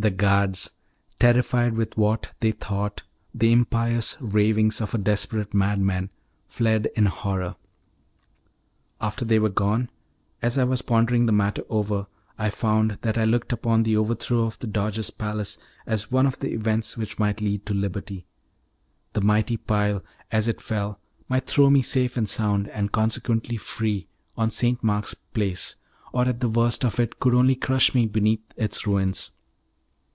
[0.00, 0.70] The guards,
[1.18, 3.02] terrified with what they thought
[3.34, 6.12] the impious ravings of a desperate madman,
[6.46, 7.56] fled in horror.
[9.00, 9.90] After they were gone,
[10.40, 12.06] as I was pondering the matter over,
[12.38, 16.38] I found that I looked upon the overthrow of the Doge's palace as one of
[16.38, 18.24] the events which might lead to liberty;
[19.14, 24.06] the mighty pile, as it fell, might throw me safe and sound, and consequently free,
[24.36, 24.80] on St.
[24.84, 25.74] Mark's Place,
[26.12, 29.32] or at the worst it could only crush me beneath its ruins.